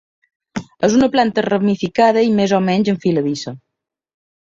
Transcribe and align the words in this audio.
És 0.87 0.95
una 0.99 1.09
planta 1.15 1.43
ramificada 1.45 2.23
i 2.29 2.31
més 2.39 2.55
o 2.61 2.61
menys 2.71 2.89
enfiladissa. 2.95 3.55